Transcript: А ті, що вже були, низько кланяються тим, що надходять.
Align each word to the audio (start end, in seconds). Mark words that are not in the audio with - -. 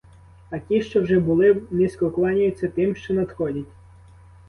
А 0.49 0.59
ті, 0.59 0.81
що 0.81 1.01
вже 1.01 1.19
були, 1.19 1.61
низько 1.71 2.11
кланяються 2.11 2.67
тим, 2.67 2.95
що 2.95 3.13
надходять. 3.13 3.65